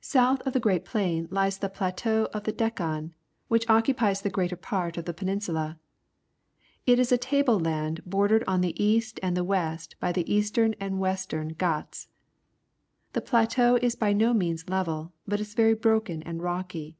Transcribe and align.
South 0.00 0.42
of 0.46 0.52
the 0.52 0.60
great 0.60 0.84
plain 0.84 1.26
lies 1.28 1.58
the 1.58 1.68
Plateau 1.68 2.28
o 2.32 2.38
f_the 2.38 2.56
Decca 2.56 2.84
n^ 3.02 3.10
which 3.48 3.68
occupies 3.68 4.20
the 4.22 4.30
greater 4.30 4.54
part 4.54 4.96
of 4.96 5.06
the 5.06 5.12
peninsula. 5.12 5.76
It 6.86 7.00
is 7.00 7.10
a 7.10 7.18
table 7.18 7.58
land 7.58 8.00
bordered 8.06 8.44
on 8.46 8.60
the 8.60 8.80
east 8.80 9.18
and 9.24 9.36
the 9.36 9.42
west 9.42 9.96
by 9.98 10.12
the 10.12 10.32
Eastern 10.32 10.76
and 10.78 11.00
Western 11.00 11.48
Ghats, 11.54 12.06
The 13.12 13.20
plateau 13.22 13.74
is 13.82 13.96
by 13.96 14.12
no 14.12 14.32
means 14.32 14.68
level, 14.70 15.12
but 15.26 15.40
is 15.40 15.54
very 15.54 15.74
broken 15.74 16.22
and 16.22 16.40
rocky. 16.44 16.96